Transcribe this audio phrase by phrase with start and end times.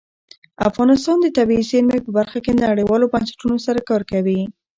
[0.69, 4.39] افغانستان د طبیعي زیرمې په برخه کې نړیوالو بنسټونو سره کار کوي.